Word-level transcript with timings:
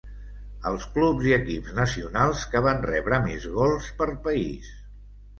Els 0.67 0.85
Clubs 0.93 1.25
i 1.31 1.33
equips 1.35 1.75
nacionals 1.79 2.45
que 2.53 2.61
van 2.67 2.81
rebre 2.85 3.19
més 3.27 3.45
gols 3.59 3.91
per 4.01 4.07
país. 4.29 4.73